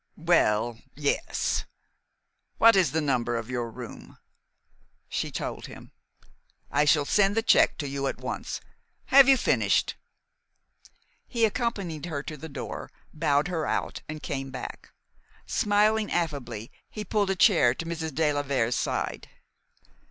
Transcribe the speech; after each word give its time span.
"Well 0.17 0.79
yes. 0.95 1.65
What 2.57 2.75
is 2.75 2.91
the 2.91 3.01
number 3.05 3.37
of 3.37 3.51
your 3.51 3.69
room?" 3.69 4.17
She 5.07 5.29
told 5.29 5.67
him. 5.67 5.91
"I 6.71 6.85
shall 6.85 7.05
send 7.05 7.37
the 7.37 7.43
check 7.43 7.77
to 7.77 7.87
you 7.87 8.07
at 8.07 8.17
once. 8.17 8.61
Have 9.13 9.29
you 9.29 9.37
finished?" 9.37 9.93
He 11.27 11.45
accompanied 11.45 12.07
her 12.07 12.23
to 12.23 12.35
the 12.35 12.49
door, 12.49 12.89
bowed 13.13 13.47
her 13.49 13.67
out, 13.67 14.01
and 14.09 14.23
came 14.23 14.49
back. 14.49 14.89
Smiling 15.45 16.11
affably, 16.11 16.71
he 16.89 17.05
pulled 17.05 17.29
a 17.29 17.35
chair 17.35 17.75
to 17.75 17.85
Mrs. 17.85 18.15
de 18.15 18.33
la 18.33 18.41
Vere's 18.41 18.75
side. 18.75 19.29